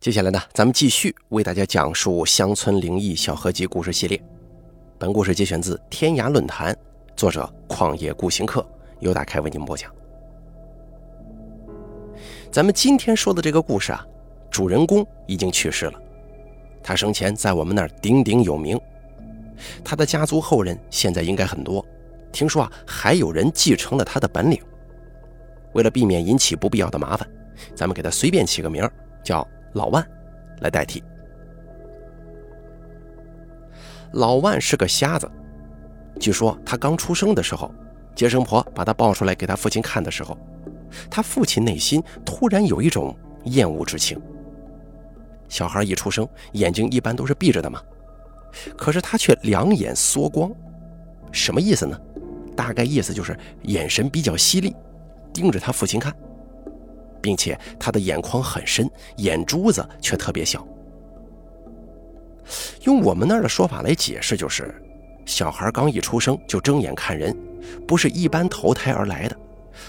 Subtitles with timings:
[0.00, 4.20] 接下来呢，咱们继续为大家讲述乡村灵异小合集故事系列。
[4.96, 6.76] 本故事节选自天涯论坛，
[7.16, 8.64] 作者旷野孤行客，
[9.00, 9.92] 由打开为您播讲。
[12.52, 14.06] 咱们今天说的这个故事啊，
[14.52, 16.00] 主人公已经去世了，
[16.80, 18.80] 他生前在我们那儿鼎鼎有名，
[19.82, 21.84] 他的家族后人现在应该很多，
[22.30, 24.62] 听说啊，还有人继承了他的本领。
[25.72, 27.28] 为了避免引起不必要的麻烦，
[27.74, 28.88] 咱们给他随便起个名
[29.24, 29.44] 叫。
[29.72, 30.06] 老万
[30.60, 31.02] 来代替。
[34.12, 35.30] 老万是个瞎子，
[36.18, 37.72] 据说他刚出生的时候，
[38.14, 40.36] 接生婆把他抱出来给他父亲看的时候，
[41.10, 43.14] 他父亲内心突然有一种
[43.44, 44.20] 厌恶之情。
[45.48, 47.82] 小孩一出生，眼睛一般都是闭着的嘛，
[48.76, 50.50] 可是他却两眼缩光，
[51.30, 51.98] 什么意思呢？
[52.56, 54.74] 大概意思就是眼神比较犀利，
[55.32, 56.12] 盯着他父亲看。
[57.20, 60.66] 并且他的眼眶很深，眼珠子却特别小。
[62.82, 64.74] 用我们那儿的说法来解释，就是
[65.26, 67.36] 小孩刚一出生就睁眼看人，
[67.86, 69.36] 不是一般投胎而来的，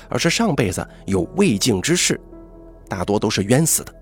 [0.09, 2.19] 而是上辈子有未竟之事，
[2.89, 3.93] 大多都是冤死的，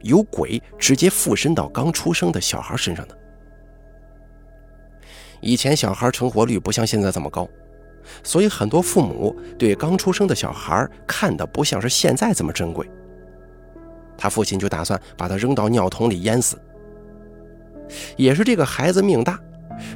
[0.00, 3.18] 有鬼直接附身到刚出生的小孩身上的。
[5.42, 7.48] 以前小孩成活率不像现在这么高。
[8.22, 12.88] 所以很多父母对刚出生的小孩看的不像是现在这么珍贵。
[14.16, 16.58] 他父亲就打算把他扔到尿桶里淹死。
[18.16, 19.40] 也是这个孩子命大，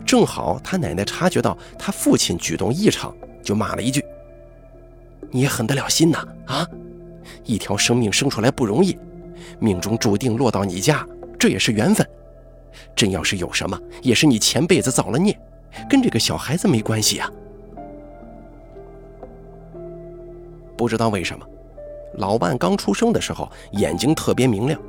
[0.04, 4.04] 正好他奶奶察觉到他父亲举动异常，就骂了一句
[5.30, 6.26] ：“你狠得了心呐！
[6.46, 6.66] 啊，
[7.44, 8.98] 一条生命生出来不容易，
[9.60, 11.06] 命中注定落到你家，
[11.38, 12.04] 这也是缘分。
[12.96, 15.38] 真要是有什么，也是你前辈子造了孽，
[15.88, 17.30] 跟这个小孩子没关系啊。”
[20.76, 21.46] 不知道为什么，
[22.14, 24.80] 老万刚出生的时候眼睛特别明亮，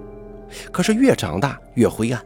[0.71, 2.23] 可是越长大越灰暗。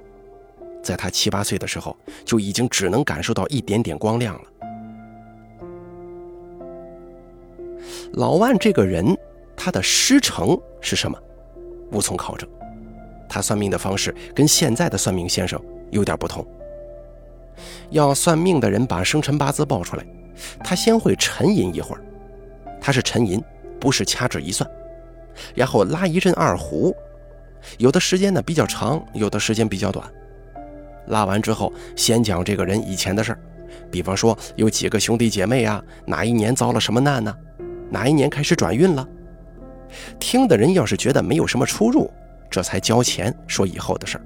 [0.82, 4.42] 在他七八岁的时候，就已经只能感受到一点点光亮了。
[8.14, 9.16] 老万这个人，
[9.56, 11.18] 他的师承是什么？
[11.92, 12.50] 无从考证。
[13.28, 15.62] 他算命的方式跟现在的算命先生
[15.92, 16.46] 有点不同。
[17.92, 20.06] 要算命的人把生辰八字报出来，
[20.64, 22.02] 他先会沉吟一会儿。
[22.90, 23.40] 他是沉吟，
[23.80, 24.68] 不是掐指一算，
[25.54, 26.92] 然后拉一阵二胡，
[27.78, 30.12] 有的时间呢比较长，有的时间比较短。
[31.06, 33.40] 拉完之后，先讲这个人以前的事儿，
[33.92, 37.32] 比方说有几个兄弟姐妹啊，哪一年遭了什么难呢？
[37.92, 39.08] 哪一年开始转运了？
[40.20, 42.10] 听的人要是觉得没有什么出入，
[42.50, 44.26] 这才交钱说以后的事儿。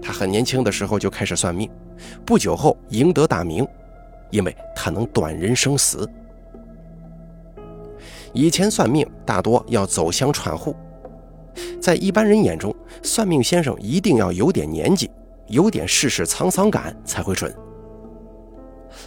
[0.00, 1.68] 他很年轻的时候就开始算命，
[2.24, 3.66] 不久后赢得大名，
[4.30, 6.08] 因为他能断人生死。
[8.36, 10.76] 以前算命大多要走乡串户，
[11.80, 15.10] 在一般人眼中，算命先生一定要有点年纪，
[15.46, 17.50] 有点世事沧桑感才会准。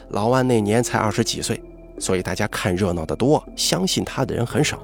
[0.09, 1.61] 老万那年才二十几岁，
[1.99, 4.83] 所以大家看热闹的多，相信他的人很少。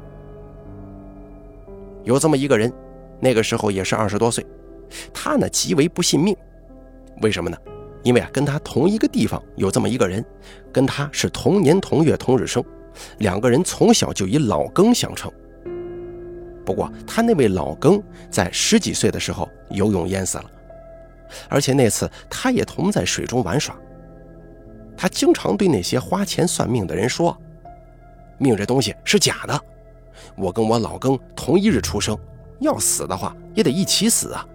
[2.04, 2.72] 有这么一个人，
[3.20, 4.46] 那个时候也是二十多岁，
[5.12, 6.38] 他呢极为不信命，
[7.24, 7.58] 为什么呢？
[8.04, 10.24] 因为啊，跟他同一个地方有这么一个人，
[10.72, 12.64] 跟他是同年同月同日生。
[13.20, 15.32] 两个人从小就以老庚相称。
[16.66, 20.46] 不过，他那位老庚在十几岁的时候游泳淹死了，
[21.48, 23.76] 而且那次他也同在水中玩耍。
[24.98, 27.38] 他经常对那些花钱算命的人说
[28.40, 29.62] ：“命这东西是假的，
[30.36, 32.18] 我跟我老庚同一日出生，
[32.60, 34.48] 要死的话也得一起死啊。”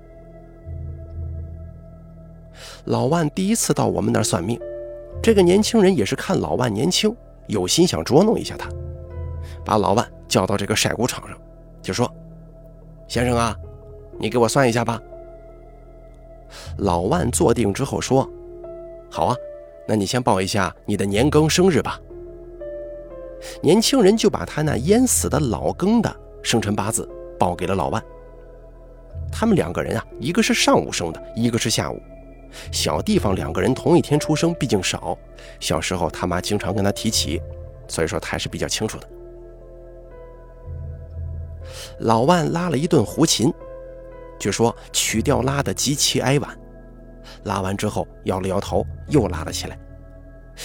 [2.87, 4.59] 老万第一次到我们那儿算命，
[5.23, 7.15] 这个年轻人也是看老万年轻。
[7.51, 8.69] 有心想捉弄一下他，
[9.65, 11.37] 把老万叫到这个晒谷场上，
[11.83, 12.11] 就说
[13.09, 13.57] ：“先生啊，
[14.19, 15.01] 你给我算一下吧。”
[16.79, 18.29] 老万坐定之后说
[19.11, 19.37] ：“好啊，
[19.87, 22.01] 那你先报一下你的年庚生日吧。”
[23.63, 28.03] 年轻人就把他那淹死的老庚的生辰八字报给了老万。
[29.33, 32.01] 他们两个人啊，一个是上午生的，一个是下午。
[32.73, 35.17] 小地方两个人同一天出生，毕竟少。
[35.59, 37.41] 小时候他妈经常跟他提起，
[37.89, 39.09] 所以说他还是比较清楚的。
[42.01, 43.53] 老万拉了一顿胡琴，
[44.39, 46.59] 据说曲调拉得极其哀婉。
[47.45, 49.79] 拉完之后摇了摇头，又拉了起来。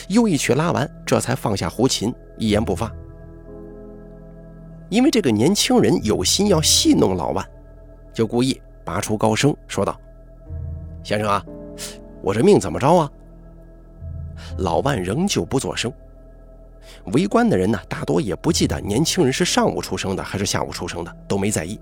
[0.10, 2.92] 又一曲拉完，这才放下胡琴，一言不发。
[4.90, 7.46] 因为这个年轻人有心要戏弄老万，
[8.14, 10.00] 就故意拔出高声说道
[11.04, 11.44] ：“先生啊。”
[12.26, 13.12] 我这命怎么着啊？
[14.58, 15.94] 老万仍旧不作声。
[17.14, 21.80] 围观的人呢，大多也不记得年轻人是上午出生的还是下午出生的，都没在意。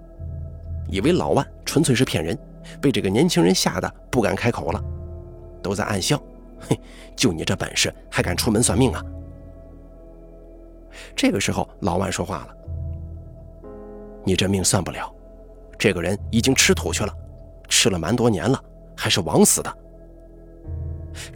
[0.90, 2.38] 以为老万纯粹是骗人，
[2.81, 4.84] 被这个年轻人吓得不敢开口了，
[5.62, 6.22] 都在暗笑
[6.60, 6.78] ：“嘿，
[7.16, 9.01] 就你这本事，还敢出门算命啊？”
[11.16, 12.50] 这个时候，老万说话了
[14.25, 15.10] ：“你这命算不了，
[15.80, 17.13] 这个人已经吃土去了，
[17.69, 18.62] 吃了蛮多年了，
[18.94, 19.74] 还是枉死的。”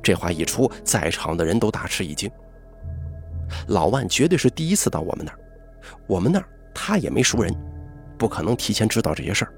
[0.02, 2.30] 这话一出，在场的人都大吃一惊。
[3.68, 5.40] 老万绝对是第一次到我们那儿，
[6.08, 7.54] 我们那儿他也没熟人，
[8.18, 9.54] 不可能提前知道这些事儿。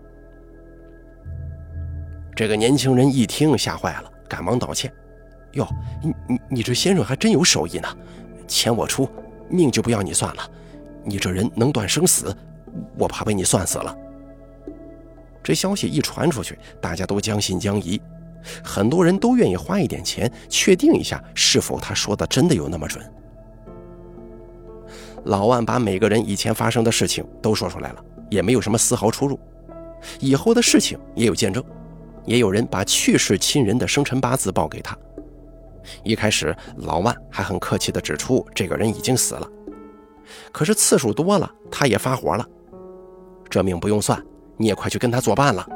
[2.36, 4.92] 这个年轻人一听吓坏了，赶忙道歉
[5.54, 5.68] ：“哟，
[6.02, 7.88] 你你你这先生还真有手艺呢，
[8.48, 9.10] 钱我出，
[9.50, 10.52] 命就不要你算了。
[11.04, 12.36] 你这人能断生死，
[12.98, 13.96] 我怕被你算死了。”
[15.42, 18.00] 这消息一传出去，大家都将信将疑，
[18.64, 23.04] 很多人都愿意花一点钱确定一下是否他说的真的有那么准。
[25.26, 29.38] 老万把每个人以前发生的事情都说出来了，也没有什么丝毫出入。
[30.20, 31.62] 以后的事情也有见证，
[32.24, 34.98] 也有人把去世亲人的生辰八字报给他。
[36.04, 39.48] 一开始，老万还很客气地指出这个人已经死了，
[40.52, 42.48] 可是次数多了，他也发火了。
[43.50, 44.24] 这命不用算，
[44.56, 45.68] 你也快去跟他作伴了。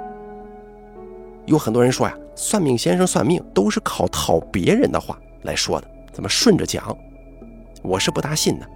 [1.45, 6.95] 有很多人说呀，算命先生算命都是靠套别人的话来说的，怎么顺着讲？
[7.81, 8.67] 我是不大信的。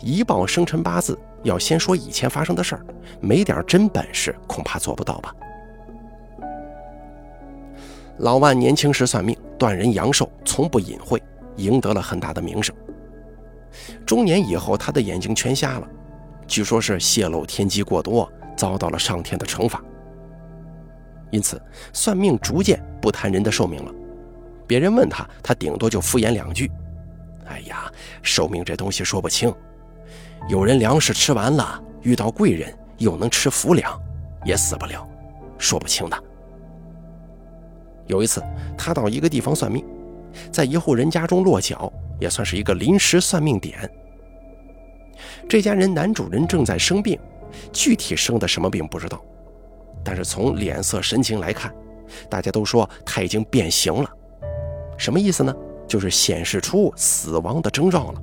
[0.00, 2.86] 一报生辰八字，要先说以前发生的事儿，
[3.20, 5.34] 没点真本事，恐怕做不到吧。
[8.18, 11.20] 老万年轻时算命，断人阳寿，从不隐晦，
[11.56, 12.74] 赢得了很大的名声。
[14.06, 15.88] 中年以后，他的眼睛全瞎了，
[16.46, 19.82] 据说是泄露天机过多，遭到了上天的惩罚。
[21.30, 21.60] 因此，
[21.92, 23.92] 算命逐渐不谈人的寿命了。
[24.66, 26.70] 别人问他，他顶多就敷衍两句
[27.46, 27.90] ：“哎呀，
[28.22, 29.52] 寿命这东西说不清。”
[30.48, 34.00] 有人粮食吃完了，遇到贵人又能吃福粮，
[34.44, 35.06] 也死不了，
[35.58, 36.16] 说不清的。
[38.06, 38.42] 有一次，
[38.76, 39.84] 他到一个地方算命，
[40.50, 43.88] 在一户人家中落脚，也算是一个临时算命点。
[45.48, 47.18] 这家人男主人正在生病，
[47.72, 49.22] 具体生的什么病不知道，
[50.04, 51.74] 但是从脸色神情来看，
[52.28, 54.08] 大家都说他已经变形了。
[54.96, 55.54] 什么意思呢？
[55.86, 58.22] 就是显示出死亡的征兆了。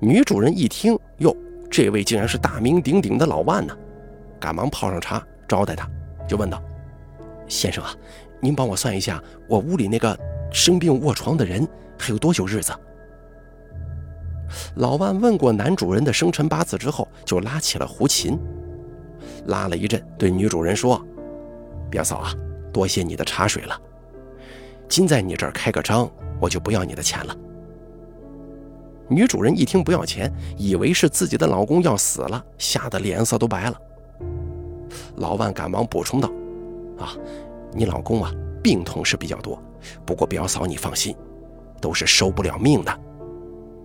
[0.00, 1.34] 女主人一听，哟，
[1.70, 3.76] 这位竟然是大名鼎鼎的老万呢，
[4.40, 5.88] 赶忙泡上茶招待他，
[6.26, 6.62] 就问道
[7.46, 7.94] ：“先生啊，
[8.40, 10.18] 您帮我算一下，我屋里那个
[10.50, 12.72] 生病卧床的人还有多久日子？”
[14.76, 18.38] 老万问过男主人的生辰八字之后，就拉起了胡琴，
[19.48, 21.04] 拉了一阵，对女主人说
[21.90, 22.32] ：“表嫂啊，
[22.72, 23.78] 多谢你的茶水了，
[24.88, 26.10] 今在你这儿开个张，
[26.40, 27.36] 我就不要你的钱了。”
[29.08, 33.80] 女主人一听不要钱，以为是自己的老公要死了，吓得脸色都白了。
[35.16, 36.30] 老万赶忙补充道
[37.00, 37.16] ：“啊，
[37.72, 38.30] 你老公啊，
[38.62, 39.58] 病痛是比较多，
[40.04, 41.16] 不过表嫂你放心，
[41.80, 43.00] 都是收不了命的，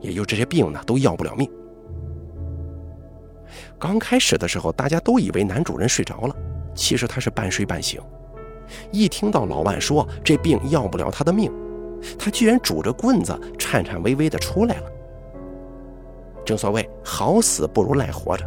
[0.02, 1.50] 也就这些病呢，都要不了命。”
[3.80, 6.36] 刚开始的时候，大家都以为男主人睡着了，
[6.74, 8.02] 其实他是半睡半醒。
[8.92, 11.52] 一听到老万说这病要不了他的命，
[12.18, 14.92] 他居然拄着棍子，颤颤巍巍地出来了。
[16.46, 18.46] 正所谓好死不如赖活着，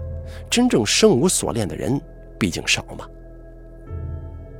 [0.51, 2.01] 真正生无所恋的人
[2.39, 3.07] 毕竟少嘛。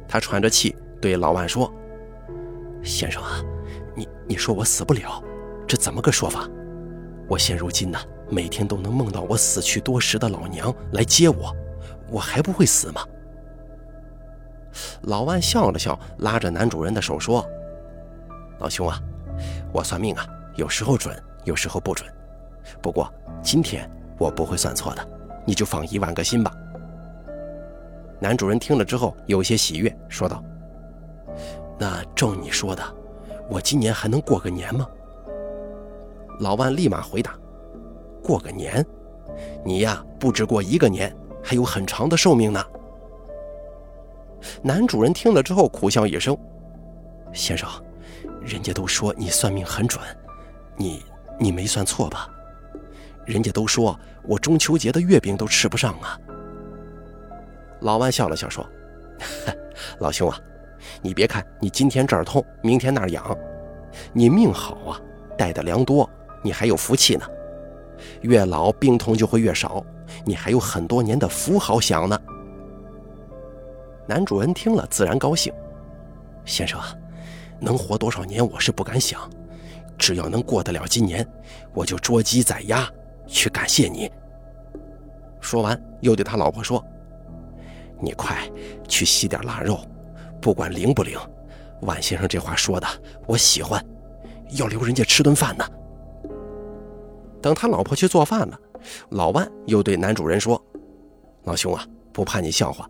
[0.07, 1.73] 他喘着气对老万说
[2.85, 3.43] ：“先生啊，
[3.95, 5.23] 你你说我死不了，
[5.67, 6.49] 这怎么个说法？
[7.29, 11.55] 我现如今呢，每天都能梦到我死去多时的老娘来接我，
[12.11, 13.03] 我还不会死吗？”
[15.03, 17.47] 老万笑了笑，拉着男主人的手说
[18.61, 19.01] ：“老兄啊，
[19.73, 22.07] 我算命啊，有时候准，有时候不准。”
[22.83, 25.09] 不过今天我不会算错的，
[25.47, 26.53] 你就放一万个心吧。
[28.19, 30.43] 男主人听了之后有些喜悦，说道
[31.79, 32.83] ：“那照你说的，
[33.49, 34.87] 我今年还能过个年吗？”
[36.41, 37.35] 老万立马回答
[38.27, 38.85] ：“过个年？
[39.65, 41.15] 你呀，不止过一个年，
[41.45, 42.65] 还有很长的寿命呢。”
[44.63, 46.37] 男主人听了之后苦笑一声
[47.33, 47.69] ：“先生，
[48.41, 50.03] 人家都说你算命很准，
[50.77, 51.05] 你
[51.39, 52.29] 你没算错吧？”
[53.25, 56.19] 人家都说我中秋节的月饼都吃不上啊。
[57.81, 58.67] 老万笑了笑说
[60.01, 60.39] ：“老兄啊，
[61.01, 63.37] 你别看你今天这儿痛，明天那儿痒，
[64.13, 65.01] 你命好啊，
[65.39, 66.09] 带的粮多，
[66.43, 67.27] 你还有福气呢。
[68.23, 69.85] 越老病痛就会越少，
[70.25, 72.21] 你还有很多年的福好享呢。”
[74.07, 75.53] 男主人听了自然高兴
[76.45, 76.95] ：“先生啊，
[77.61, 79.29] 能活多少年我是不敢想，
[79.99, 81.27] 只要能过得了今年，
[81.73, 82.89] 我就捉鸡宰鸭。”
[83.29, 84.09] 去感谢你。
[85.41, 86.81] 说完，又对他老婆说
[88.01, 88.37] ：“你快
[88.87, 89.81] 去洗点腊肉，
[90.41, 91.19] 不管灵不灵。
[91.81, 92.87] 万先生这话说的，
[93.27, 93.85] 我喜欢，
[94.53, 95.69] 要留人家吃顿饭呢。
[97.43, 98.59] 等他老婆去做饭了，
[99.11, 100.61] 老万又对男主人说
[101.45, 102.89] ：“老兄啊，不怕你笑话，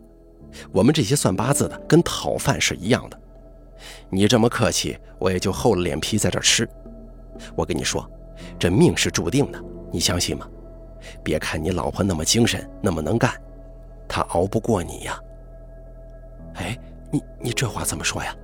[0.71, 3.19] 我们这些算八字的跟讨饭是一样的。
[4.09, 6.67] 你这么客气，我也就厚了脸皮在这吃。
[7.55, 8.09] 我跟你说，
[8.57, 10.47] 这命是注定的，你相信吗？
[11.23, 13.31] 别看你老婆那么精神，那么能干，
[14.07, 15.19] 她熬不过你呀。
[16.55, 16.77] 哎，
[17.11, 18.35] 你你这话怎么说呀？”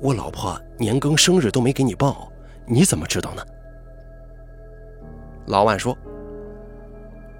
[0.00, 2.32] 我老婆年更生日都没给你报，
[2.64, 3.44] 你怎么知道呢？
[5.50, 5.98] 老万说：“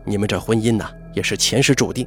[0.05, 2.05] 你们这婚姻呢，也是前世注定。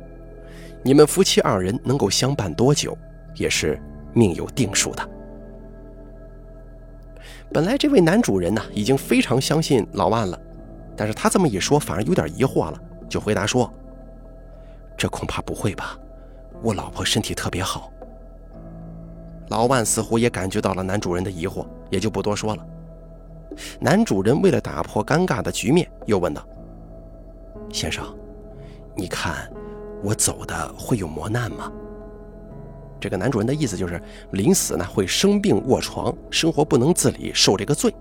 [0.84, 2.98] 你们夫妻二人能够相伴多久，
[3.36, 3.82] 也是
[4.12, 5.10] 命有定数的。”
[7.54, 10.38] 本来这位男主人呢，已经非常相信老万了，
[10.98, 13.72] 但是他这么一说，反而有点疑惑了，就回答说
[14.98, 15.98] ：“这恐怕不会吧？
[16.62, 17.90] 我老婆身体特别好。”
[19.48, 22.66] 老万似乎也感觉到了男主人的疑惑，也就不多说了。
[23.80, 26.46] 男主人为了打破尴尬的局面，又问道
[27.72, 28.06] ：“先生，
[28.96, 29.52] 你看
[30.04, 31.72] 我走的会有磨难吗？”
[33.00, 37.94] 这个男主人的意思就是临死呢会生病卧床，生活不能自理，受这个罪，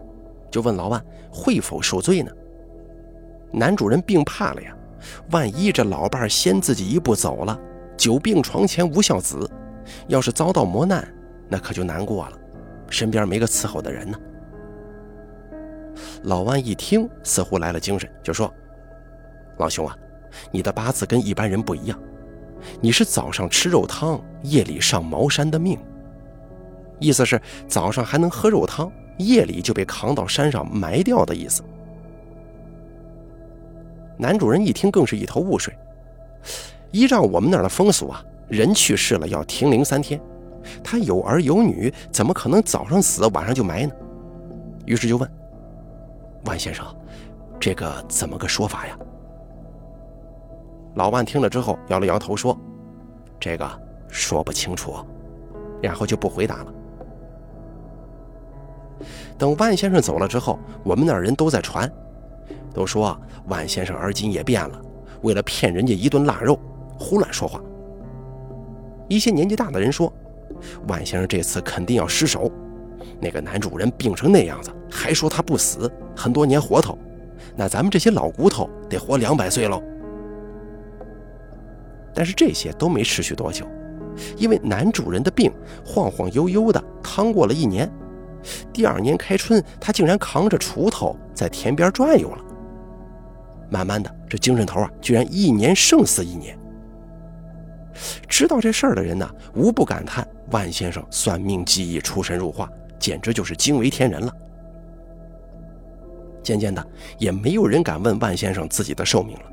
[0.51, 2.31] 就问老万会否受罪呢？
[3.53, 4.77] 男主人病怕了呀，
[5.31, 7.59] 万一这老伴先自己一步走了，
[7.97, 9.51] 久病床前无孝子，
[10.07, 11.07] 要是遭到磨难。
[11.49, 12.39] 那可就难过了，
[12.89, 14.17] 身边没个伺候的人呢。
[16.23, 18.53] 老万一听，似乎来了精神，就说
[19.59, 19.97] ：“老兄啊，
[20.51, 21.99] 你的八字跟一般人不一样，
[22.81, 25.79] 你是早上吃肉汤，夜里上茅山的命。
[26.99, 31.63] 意思是早上还能喝肉汤，夜里就被扛到山上埋掉的意思。”
[34.19, 35.75] 男主人一听，更是一头雾水。
[36.93, 40.21] 依照我们那儿的风俗啊，人去世了要停灵三天。
[40.85, 43.93] 他有儿有女，怎么可能早上死晚上就埋呢？
[44.87, 45.29] 于是就问
[46.45, 46.85] 万先生
[47.61, 48.99] ：“这个怎么个说法呀？”
[50.97, 52.59] 老万听了之后摇了摇头说
[53.41, 54.95] ：“这个说不清楚。”
[55.83, 56.73] 然后就不回答了。
[59.37, 61.91] 等万先生走了之后，我们那儿人都在传，
[62.73, 64.81] 都说万先生而今也变了，
[65.23, 66.59] 为了骗人家一顿腊肉，
[66.99, 67.61] 胡乱说话。
[69.09, 70.13] 一些年纪大的人说。
[70.87, 72.49] 万先生这次肯定要失手，
[73.19, 74.71] 那个男主人病成那样子，
[75.03, 76.97] 还说他不死，很多年活头，
[77.57, 79.83] 那咱们这些老骨头得活两百岁喽。
[82.15, 83.67] 但是这些都没持续多久，
[84.37, 85.53] 因为男主人的病
[85.85, 87.91] 晃晃悠悠的趟过了一年，
[88.73, 92.39] 第二年开春，他竟然扛着锄头在田边转悠了。
[93.69, 96.57] 慢慢的，这精神头啊，居然一年胜似一年。
[98.29, 104.33] 知道这事儿的人呢，无不感叹万先生算命技艺出神入化，简直就是惊为天人了。
[106.43, 106.87] 渐渐的，
[107.19, 109.45] 也没有人敢问万先生自己的寿命了。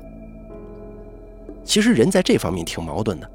[1.64, 3.30] 其实人在这方面挺矛盾的，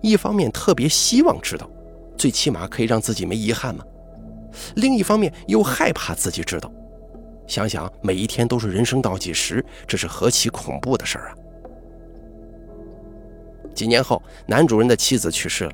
[0.00, 1.70] 一方面特别希望知道，
[2.16, 3.84] 最起码可以让自己没遗憾嘛；
[4.76, 6.72] 另一方面又害怕自己知道，
[7.46, 11.34] 想想每一天都是人生倒计时，这是何其恐怖的事儿啊！
[13.74, 15.72] 几年后，男主人的妻子去世了。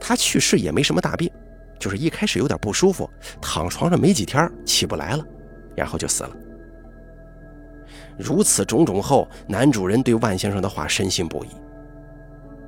[0.00, 1.30] 他去世也没什么大病，
[1.78, 3.08] 就是一开始有点不舒服，
[3.40, 5.24] 躺床上没几天起不来了，
[5.76, 6.30] 然后就死了。
[8.18, 11.48] 如此种种后，男主人对万先生的话深信不疑。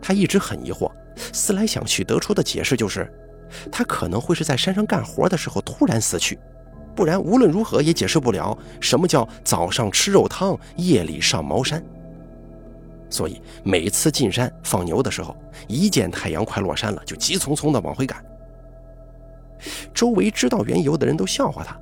[0.00, 0.92] 他一直很疑惑，
[1.32, 3.10] 思来想去，得出的解释就是，
[3.72, 6.38] 他可能会是在山上干活的时候突然死去，
[6.94, 11.82] 不然无论如何也解释不了什么叫早上吃肉汤，夜里上茅山。
[13.10, 15.34] 所以每次进山放牛的时候，
[15.66, 18.22] 一见太阳快落山了，就急匆匆地往回赶。
[19.94, 21.74] 周围知道缘由的人都笑话他：“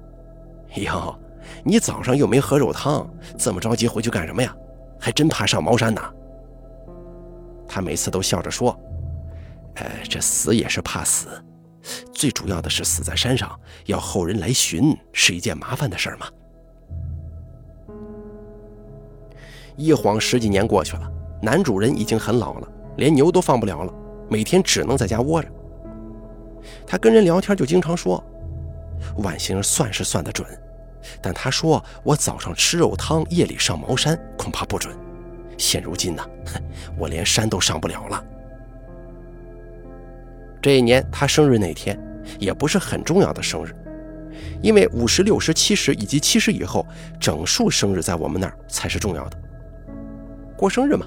[0.84, 1.18] 哟，
[1.64, 4.54] 你早上又没喝肉汤，这么着急回去干什么呀？
[4.98, 6.00] 还真怕上茅山呢。”
[7.66, 8.78] 他每次都笑着说
[9.76, 11.28] ：“呃，这死也是怕死，
[12.12, 16.26] 最主要的是死在山上，要后人来寻，是一件麻烦的事儿嘛。”
[19.76, 21.12] 一晃十几年过去了。
[21.42, 23.92] 男主人已经很老了，连牛都放不了了，
[24.28, 25.48] 每天只能在家窝着。
[26.86, 28.24] 他跟人聊天就经常说
[29.22, 30.48] ：“万星算是算得准，
[31.20, 34.96] 但他说我早上吃肉汤，夜里上茅山，恐怕不准。
[35.58, 36.24] 现如今呢，
[36.98, 38.24] 我连山都上不了了。”
[40.60, 41.98] 这一年他生日那天
[42.38, 43.74] 也不是很重要的生日，
[44.60, 46.86] 因为五十六十七十以及七十以后
[47.20, 49.38] 整数生日在我们那儿才是重要的。
[50.56, 51.06] 过生日嘛。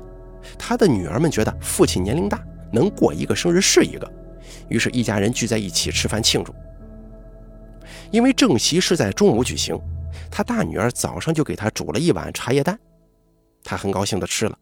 [0.57, 2.41] 他的女儿们觉得父亲年龄大，
[2.71, 4.09] 能过一个生日是一个，
[4.69, 6.55] 于是，一家人聚在一起吃饭庆祝。
[8.11, 9.79] 因为正席是在中午举行，
[10.31, 12.77] 他大女儿早上就给他煮了一碗茶叶蛋，
[13.63, 14.57] 他很高兴地吃了。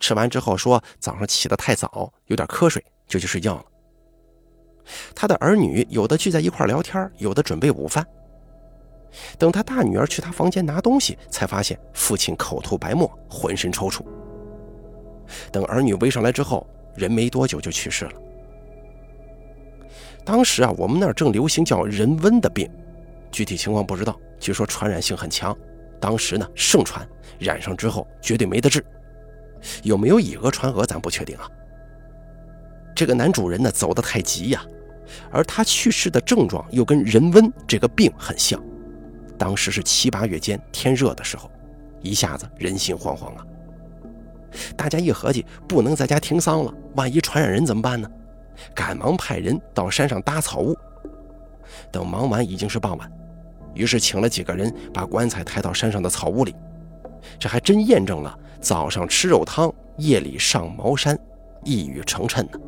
[0.00, 3.64] 吃完之后说早上起得太早，有点瞌睡，就去睡觉了。
[5.14, 8.06] 他的儿女有的聚在一块聊天，有的准备午饭。
[9.38, 14.04] 等他大女儿去他房间拿东西，才发现父亲口吐白沫，浑身抽搐。
[15.50, 18.12] 等儿女围上来之后，人没多久就去世了。
[20.26, 22.68] 当时啊，我们那儿正流行叫人瘟的病，
[23.30, 25.56] 具体情况不知道，据说传染性很强，
[26.00, 27.06] 当时呢盛传，
[27.38, 28.84] 染上之后绝对没得治。
[29.84, 31.48] 有没有以讹传讹，咱不确定啊。
[32.92, 34.66] 这个男主人呢走得太急呀，
[35.30, 38.60] 而他去世的症状又跟人瘟这个病很像。
[39.38, 41.48] 当时是七八月间，天热的时候，
[42.02, 43.46] 一下子人心惶惶啊。
[44.76, 48.10] 大家一合计，不能在家停丧了，万一传染人怎么办呢？
[48.74, 50.76] 赶忙派人到山上搭草屋。
[51.90, 53.10] 等忙完，已经是傍晚，
[53.74, 56.54] 于是请了几个人把棺材抬到山上的草屋里。
[57.38, 61.18] 这还真验证了早上吃肉汤，夜里上茅山，
[61.64, 62.58] 一语成谶呢。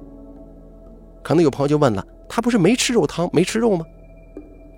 [1.22, 3.84] 可能有朋友就问了：他不是没吃肉汤，没吃肉吗？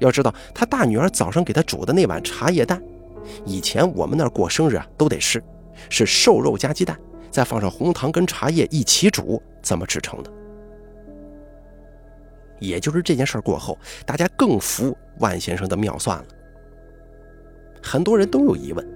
[0.00, 2.83] 要知道，他大女儿早上给他煮的那碗茶叶蛋，
[3.45, 5.43] 以前我们那儿过生日啊都得吃，
[5.88, 6.99] 是瘦肉加鸡蛋，
[7.31, 10.31] 再放上红糖跟茶叶一起煮，这么制成的。
[12.61, 13.76] 也就是这件事过后，
[14.07, 16.25] 大家更服万先生的妙算了。
[17.83, 18.87] 很多人都有疑问：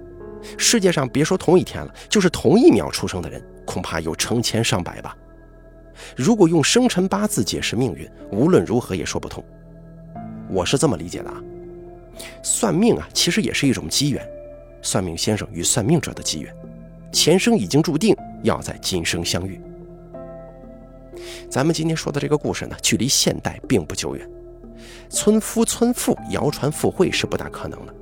[0.57, 5.17] 世界上别说同一天了，就是同一秒出生的人，恐怕有成千上百吧。
[6.15, 9.43] 如果用生辰八字解释命运，无论如何也说不通。
[10.49, 11.41] 我是这么理解的啊，
[12.43, 14.23] 算命啊，其实也是一种机缘，
[14.81, 16.55] 算命先生与算命者的机缘，
[17.11, 19.59] 前生已经注定要在今生相遇。
[21.49, 24.29] 咱们今天说的这个故事呢，距离现代并不久远，
[25.09, 27.93] 村夫村妇谣传附会是不大可能的。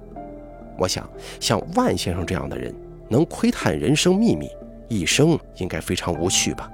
[0.77, 2.73] 我想，像万先生这样的人，
[3.09, 4.49] 能窥探人生秘密，
[4.87, 6.71] 一生应该非常无趣吧？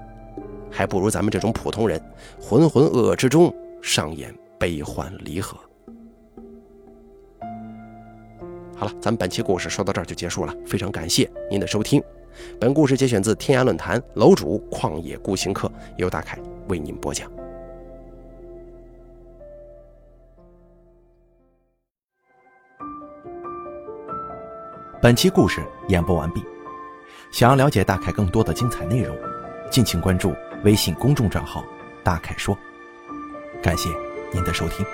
[0.71, 2.01] 还不如咱们这种普通人，
[2.39, 4.33] 浑浑噩噩之中上演。
[4.59, 5.57] 悲欢离合。
[8.75, 12.03] 好了，咱们本期故事说到这儿就结束了，非常感谢您的收听。
[12.59, 16.37] 本故事节选自天涯论坛楼主旷野孤行客，由大凯
[16.67, 17.31] 为您播讲。
[25.01, 26.43] 本期故事演播完毕。
[27.31, 29.15] 想要了解大凯更多的精彩内容，
[29.71, 31.63] 敬请关注微信公众账号
[32.03, 32.57] “大凯说”。
[33.63, 33.89] 感谢。
[34.31, 34.85] 您的收听。